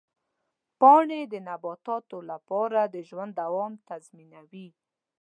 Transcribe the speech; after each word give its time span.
پاڼې 0.79 1.21
د 1.33 1.33
نباتاتو 1.47 2.17
لپاره 2.31 2.81
د 2.93 2.95
ژوند 3.09 3.31
دوام 3.41 3.73
تضمینوي. 3.89 4.67